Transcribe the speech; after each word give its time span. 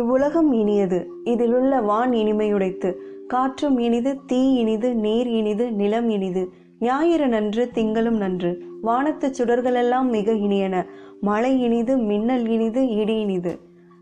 இவ்வுலகம் 0.00 0.52
இனியது. 0.52 0.98
இதிலுள்ள 1.24 1.80
வான் 1.80 2.10
இனிமையுடைத்து 2.10 2.90
காற்றும் 3.28 3.78
இனிது 3.78 4.12
தீ 4.26 4.52
இனிது 4.52 4.94
நீர் 4.94 5.26
இனிது 5.26 5.72
நிலம் 5.72 6.08
இனிது. 6.08 6.42
ஞாயிறு 6.80 7.28
நன்று 7.28 7.70
திங்களும் 7.74 8.16
நன்று. 8.16 8.50
வானத்து 8.82 9.30
சுடர்களெல்லாம் 9.38 10.08
மிக 10.10 10.32
இனியன. 10.32 10.86
மழை 11.20 11.60
இனிது 11.60 11.98
மின்னல் 11.98 12.48
இனிது 12.48 12.88
இடி 12.88 13.20
இனிது. 13.20 13.58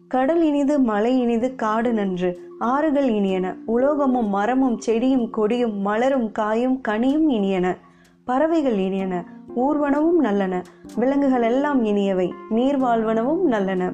கடல் 0.08 0.42
இனிது 0.42 0.80
மலை 0.80 1.20
இனிது 1.20 1.54
காடு 1.54 1.92
நன்று. 1.92 2.30
ஆறுகள் 2.58 3.08
இனியன. 3.08 3.56
உலோகமும் 3.66 4.28
மரமும் 4.28 4.78
செடியும் 4.86 5.30
கொடியும் 5.30 5.76
மலரும் 5.78 6.32
காயும் 6.32 6.80
கனியும் 6.80 7.28
இனியன. 7.28 7.76
பறவைகள் 8.24 8.78
இனியன. 8.78 9.24
ஊர்வனவும் 9.56 10.18
நல்லன. 10.20 10.62
விலங்குகள் 10.96 11.42
எல்லாம் 11.42 11.84
இனியவை. 11.84 12.30
நீர் 12.48 12.80
வாழ்வனவும் 12.82 13.42
நல்லன. 13.42 13.92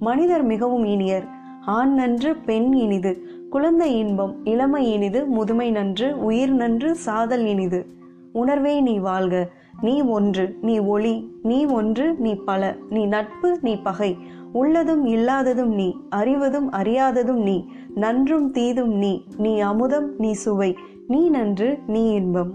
மனிதர் 0.00 0.42
மிகவும் 0.42 0.84
இனியர். 0.84 1.33
ஆண் 1.66 1.94
நன்று 1.94 2.36
பெண் 2.36 2.72
இனிது. 2.72 3.22
குழந்தை 3.50 3.98
இன்பம் 3.98 4.44
இளமை 4.44 4.92
இனிது 4.92 5.26
முதுமை 5.26 5.70
நன்று 5.70 6.24
உயிர் 6.24 6.52
நன்று 6.52 6.94
சாதல் 6.94 7.44
இனிது. 7.44 7.86
உணர்வே 8.32 8.80
நீ 8.80 8.98
வாழ்க. 8.98 9.48
நீ 9.80 10.00
ஒன்று 10.00 10.58
நீ 10.62 10.78
ஒளி. 10.78 11.38
நீ 11.42 11.64
ஒன்று 11.64 12.14
நீ 12.14 12.34
பல. 12.34 12.76
நீ 12.90 13.06
நட்பு 13.06 13.58
நீ 13.62 13.76
பகை. 13.76 14.16
உள்ளதும் 14.52 15.04
இல்லாததும் 15.04 15.74
நீ. 15.74 15.96
அறிவதும் 16.08 16.72
அறியாததும் 16.72 17.42
நீ. 17.42 17.64
நன்றும் 17.94 18.50
தீதும் 18.50 18.94
நீ. 18.94 19.24
நீ 19.36 19.58
அமுதம் 19.58 20.14
நீ 20.18 20.32
சுவை. 20.32 20.76
நீ 21.08 21.28
நன்று 21.28 21.78
நீ 21.86 22.10
இன்பம். 22.10 22.54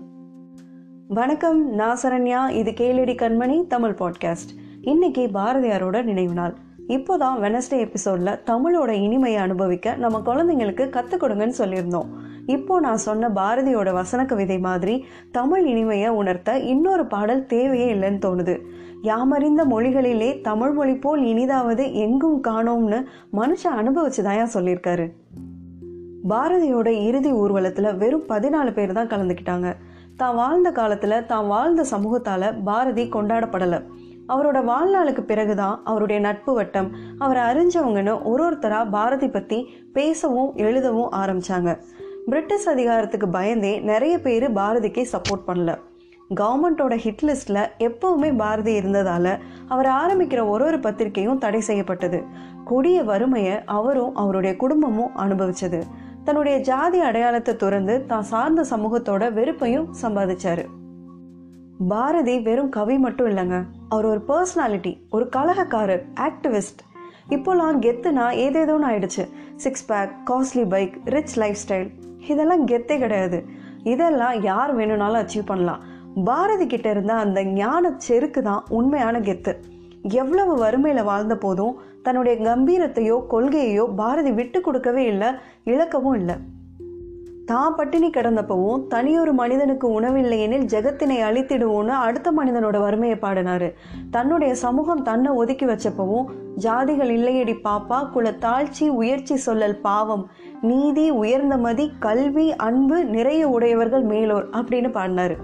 வணக்கம் 1.08 1.70
நான் 1.70 1.98
சரண்யா. 2.04 2.50
இது 2.50 2.72
கேளடி 2.72 3.16
கண்மணி 3.16 3.68
தமிழ் 3.68 3.96
பாட்காஸ்ட். 4.00 4.60
இன்னைக்கு 4.82 5.30
பாரதியாரோட 5.34 6.04
நினைவு 6.04 6.34
நாள். 6.34 6.54
இப்போதான் 6.90 7.40
வெனஸ்டே 7.42 7.88
எபிசோட்ல 7.88 8.40
தமிழோட 8.46 8.90
இனிமையை 8.90 9.42
அனுபவிக்க 9.42 9.96
நம்ம 9.96 10.22
குழந்தைங்களுக்கு 10.26 10.90
கற்றுக் 10.90 11.24
கொடுங்கன்னு 11.24 11.54
சொல்லியிருந்தோம். 11.58 12.08
இப்போ 12.46 12.80
நான் 12.80 12.98
சொன்ன 12.98 13.30
பாரதியோட 13.30 13.94
வசன 13.94 14.26
கவிதை 14.26 14.60
மாதிரி 14.60 15.06
தமிழ் 15.32 15.68
இனிமையை 15.68 16.08
உணர்த்த 16.08 16.58
இன்னொரு 16.58 17.06
பாடல் 17.06 17.46
தேவையே 17.46 17.94
இல்லைன்னு 17.94 18.24
தோணுது. 18.26 18.60
யாமறிந்த 19.02 19.66
மொழிகளிலே 19.66 20.42
தமிழ் 20.42 20.72
மொழி 20.72 20.96
போல் 20.96 21.22
இனிதாவது 21.22 21.94
எங்கும் 21.94 22.44
காணோம்னு 22.44 23.06
மனுஷன் 23.34 23.78
அனுபவிச்சுதாயா 23.78 24.48
சொல்லியிருக்காரு? 24.54 25.12
பாரதியோட 26.30 26.88
இறுதி 26.88 27.32
ஊர்வலத்தில் 27.32 27.98
வெறும் 27.98 28.28
பதினாலு 28.30 28.74
பேர் 28.74 28.92
தான் 28.92 29.08
கலந்துக்கிட்டாங்க. 29.08 29.74
தான் 30.18 30.36
வாழ்ந்த 30.36 30.72
காலத்தில் 30.72 31.26
தான் 31.26 31.48
வாழ்ந்த 31.48 31.86
சமூகத்தால் 31.92 32.64
பாரதி 32.64 33.10
கொண்டாடப்படலை. 33.10 33.84
அவரோட 34.34 34.60
வாழ்நாளுக்கு 34.72 35.22
பிறகுதான் 35.22 35.82
அவருடைய 35.84 36.22
நட்பு 36.22 36.54
வட்டம். 36.54 36.90
அவரை 37.18 37.44
அறிஞ்சவங்கன்னு 37.44 38.16
ஒரு 38.24 38.44
ஒருத்தராக 38.48 38.90
பாரதி 38.90 39.30
பற்றி 39.30 39.60
பேசவும் 39.94 40.52
எழுதவும் 40.56 41.12
ஆரம்பிச்சாங்க. 41.12 41.70
பிரிட்டிஷ் 42.26 42.68
அதிகாரத்துக்கு 42.70 43.30
பயந்தே 43.30 43.80
நிறைய 43.92 44.16
பேர் 44.20 44.46
பாரதிக்கு 44.54 45.04
சப்போர்ட் 45.14 45.48
பண்ணல. 45.48 45.72
கவர்மெண்ட்டோட 46.40 46.96
ஹிட் 47.04 47.24
லிஸ்ட்ல 47.28 47.60
எப்பவுமே 47.80 48.30
பாரதி 48.38 48.74
இருந்ததால 48.80 49.28
அவர் 49.68 49.90
ஆரம்பிக்கிற 50.02 50.42
ஒரு 50.48 50.64
ஒரு 50.66 50.80
பத்திரிகையும் 50.80 51.38
தடை 51.38 51.62
செய்யப்பட்டது. 51.62 52.20
கொடிய 52.66 53.04
வறுமையை 53.04 53.56
அவரும் 53.78 54.16
அவருடைய 54.16 54.56
குடும்பமும் 54.56 55.16
அனுபவிச்சது. 55.18 55.80
தன்னுடைய 56.24 56.56
ஜாதி 56.60 57.00
அடையாளத்தை 57.00 57.56
துறந்து 57.56 58.06
தான் 58.06 58.28
சார்ந்த 58.32 58.66
சமூகத்தோட 58.70 59.34
வெறுப்பையும் 59.34 59.88
சம்பாதிச்சாரு. 60.02 60.66
பாரதி 61.88 62.36
வெறும் 62.40 62.70
கவி 62.70 62.98
மட்டும் 62.98 63.28
இல்லைங்க. 63.28 63.58
அவர் 63.90 64.06
ஒரு 64.06 64.24
பர்சனாலிட்டி 64.28 64.98
ஒரு 65.10 65.30
கலகக்காரர் 65.30 66.06
ஆக்டிவிஸ்ட் 66.16 66.82
இப்போலாம் 67.30 67.80
கெத்துனா 67.80 68.26
ஏதேதோன்னு 68.46 68.88
ஆயிடுச்சு. 68.90 69.30
Six 69.56 69.86
pack 69.86 70.12
costly 70.26 70.70
bike 70.70 70.98
rich 71.06 71.38
lifestyle 71.68 71.90
இதெல்லாம் 72.28 72.68
கெத்தே 72.68 72.98
கிடையாது. 72.98 73.46
இதெல்லாம் 73.84 74.44
யார் 74.44 74.76
வேணும்னாலும் 74.76 75.22
அச்சீவ் 75.22 75.46
பண்ணலாம். 75.46 75.84
பாரதி 76.26 76.68
கிட்ட 76.68 76.90
இருந்த 76.90 77.14
அந்த 77.14 77.44
ஞான 77.44 77.94
செருக்கு 77.98 78.42
தான் 78.42 78.64
உண்மையான 78.70 79.20
கெத்து. 79.20 79.56
எவ்வளவு 80.02 80.66
வறுமையில 80.66 81.04
வாழ்ந்த 81.04 81.38
போதும் 81.38 81.80
தன்னுடைய 82.04 82.56
கம்பீரத்தையோ 82.56 83.24
கொள்கையையோ 83.32 83.96
பாரதி 83.96 84.32
விட்டு 84.32 84.62
கொடுக்கவே 84.62 85.06
இல்லை 85.06 85.28
இழக்கவும் 85.66 86.16
இல்லை. 86.16 86.36
தான் 87.52 87.76
பட்டினி 87.76 88.08
கிடந்தப்பவும் 88.10 88.82
தனியொரு 88.88 89.34
மனிதனுக்கு 89.34 89.88
உணவில்லையெனில் 90.02 90.66
ஜெகத்தினை 90.74 91.18
அழித்திடுவோன்னு 91.28 91.94
அடுத்த 92.06 92.32
மனிதனோட 92.32 92.78
வறுமையை 92.80 93.18
பாடினாரு. 93.22 93.70
தன்னுடைய 94.12 94.56
சமூகம் 94.56 95.04
தன்னை 95.04 95.32
ஒதுக்கி 95.32 95.66
வச்சப்பவும் 95.66 96.30
ஜாதிகள் 96.58 97.12
இல்லையடி 97.18 97.56
பாப்பா 97.64 98.00
குல 98.12 98.32
தாழ்ச்சி 98.32 98.88
உயர்ச்சி 99.02 99.38
சொல்லல் 99.46 99.78
பாவம் 99.82 100.26
நீதி 100.62 101.10
உயர்ந்த 101.10 101.58
மதி 101.58 101.92
கல்வி 102.00 102.56
அன்பு 102.56 103.06
நிறைய 103.06 103.48
உடையவர்கள் 103.48 104.04
மேலோர் 104.04 104.50
அப்படின்னு 104.50 104.92
பாடினாரு. 104.98 105.38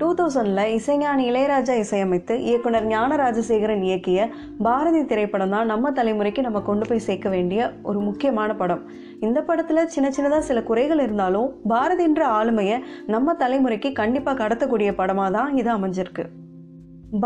டூ 0.00 0.08
தௌசண்ட்ல 0.18 0.60
இசைஞானி 0.74 1.24
இளையராஜா 1.30 1.74
இசையமைத்து 1.82 2.34
இயக்குனர் 2.48 2.86
ஞானராஜசேகரன் 2.92 3.82
இயக்கிய 3.88 4.20
பாரதி 4.66 5.00
திரைப்படம் 5.10 5.52
தான் 5.54 5.70
நம்ம 5.72 5.90
தலைமுறைக்கு 5.98 6.40
நம்ம 6.46 6.60
கொண்டு 6.68 6.84
போய் 6.88 7.02
சேர்க்க 7.06 7.28
வேண்டிய 7.34 7.60
ஒரு 7.88 7.98
முக்கியமான 8.06 8.54
படம். 8.60 8.82
இந்த 9.26 9.38
படத்தில் 9.48 9.90
சின்ன 9.94 10.10
சின்னதாக 10.16 10.46
சில 10.48 10.60
குறைகள் 10.70 11.02
இருந்தாலும் 11.06 11.48
பாரதின்ற 11.72 12.22
ஆளுமையை 12.38 12.78
நம்ம 13.14 13.34
தலைமுறைக்கு 13.42 13.90
கண்டிப்பாக 14.00 14.40
கடத்தக்கூடிய 14.42 14.92
படமாக 15.00 15.34
தான் 15.36 15.52
இது 15.62 15.70
அமைஞ்சிருக்கு. 15.76 16.26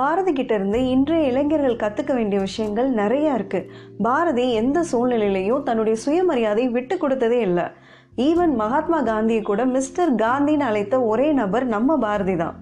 பாரதி 0.00 0.32
கிட்ட 0.32 0.52
இருந்து 0.58 0.80
இன்றைய 0.94 1.30
இளைஞர்கள் 1.30 1.80
கத்துக்க 1.84 2.12
வேண்டிய 2.18 2.40
விஷயங்கள் 2.48 2.90
நிறைய 3.00 3.38
இருக்கு. 3.38 3.62
பாரதி 4.08 4.46
எந்த 4.62 4.78
சூழ்நிலையிலையும் 4.92 5.64
தன்னுடைய 5.70 5.96
சுயமரியாதை 6.06 6.66
விட்டு 6.76 6.96
கொடுத்ததே 7.04 7.40
இல்லை. 7.48 7.68
ஈவன் 8.28 8.52
மகாத்மா 8.64 8.98
காந்தியை 9.12 9.42
கூட 9.42 9.62
மிஸ்டர் 9.76 10.12
காந்தின்னு 10.24 10.68
அழைத்த 10.70 10.96
ஒரே 11.12 11.30
நபர் 11.42 11.64
நம்ம 11.76 11.96
பாரதி 12.04 12.36
தான். 12.42 12.56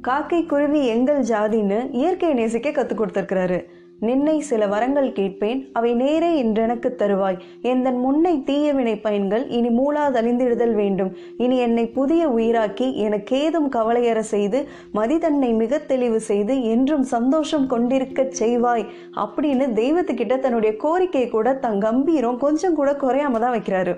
காக்கை 0.00 0.44
குருவி 0.44 0.86
எங்கள் 0.86 1.22
ஜாதின்னு 1.22 1.88
இயற்கை 1.92 2.32
நேசிக்க 2.32 2.70
கற்றுக் 2.70 3.00
கொடுத்துருக்கிறாரு. 3.00 3.64
நின்னை 4.00 4.40
சில 4.40 4.66
வரங்கள் 4.66 5.12
கேட்பேன் 5.12 5.68
அவை 5.72 5.94
நேரே 5.94 6.42
இன்றெனக்கு 6.42 6.88
தருவாய். 6.96 7.38
எந்தன் 7.62 7.98
முன்னை 7.98 8.42
தீயவினை 8.46 9.00
பயன்கள் 9.00 9.48
இனி 9.48 9.68
மூலாதழிந்திடுதல் 9.68 10.74
வேண்டும். 10.74 11.12
இனி 11.36 11.56
என்னை 11.58 11.86
புதிய 11.86 12.28
உயிராக்கி 12.28 12.88
எனக்கேதும் 13.08 13.68
கவலையற 13.68 14.18
செய்து 14.18 14.68
மதிதன்னை 14.94 15.54
மிக 15.54 15.78
தெளிவு 15.78 16.20
செய்து 16.20 16.64
என்றும் 16.64 17.02
சந்தோஷம் 17.02 17.70
கொண்டிருக்கச் 17.70 18.36
செய்வாய். 18.42 18.84
அப்படின்னு 19.14 19.68
தெய்வத்துக்கிட்ட 19.82 20.38
தன்னுடைய 20.38 20.76
கோரிக்கையை 20.76 21.30
கூட 21.30 21.54
தன் 21.54 21.80
கம்பீரம் 21.80 22.38
கொஞ்சம் 22.38 22.74
கூட 22.74 22.92
குறையாம 22.92 23.38
தான் 23.38 23.60
வைக்கிறாரு. 23.60 23.94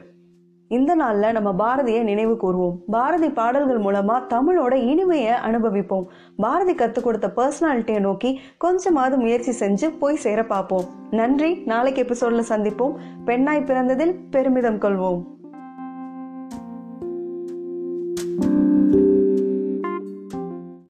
இந்த 0.68 0.94
நாளில் 0.94 1.32
நம்ம 1.32 1.52
பாரதியை 1.52 2.02
நினைவு 2.02 2.34
கூறுவோம் 2.34 2.76
பாரதி 2.90 3.30
பாடல்கள் 3.30 3.78
மூலமா 3.78 4.22
தமிழோட 4.28 4.74
இனிமையை 4.74 5.32
அனுபவிப்போம். 5.46 6.04
பாரதி 6.36 6.74
கற்றுக் 6.74 7.04
கொடுத்த 7.04 7.32
பர்சனாலிட்டியை 7.36 8.00
நோக்கி 8.00 8.40
கொஞ்சமாவது 8.58 9.16
முயற்சி 9.16 9.66
செஞ்சு 9.66 9.98
போய் 9.98 10.16
சேர 10.16 10.44
பார்ப்போம். 10.44 10.84
நன்றி. 11.10 11.62
நாளைக்கு 11.64 12.02
எபிசோடில் 12.02 12.48
சந்திப்போம். 12.48 12.96
பெண்ணாய் 13.24 13.64
பிறந்ததில் 13.66 14.14
பெருமிதம் 14.30 14.78
கொள்வோம். 14.78 15.24